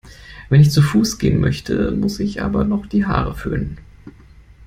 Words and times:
Wenn 0.49 0.61
ich 0.61 0.71
zu 0.71 0.81
Fuß 0.81 1.19
gehen 1.19 1.39
möchte, 1.39 1.91
muss 1.91 2.19
ich 2.19 2.41
aber 2.41 2.63
noch 2.63 2.87
die 2.87 3.05
Haare 3.05 3.35
föhnen. 3.35 3.77